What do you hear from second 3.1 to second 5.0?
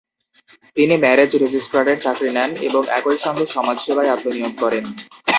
সঙ্গে সমাজসেবায় আত্মনিয়োগ করেন।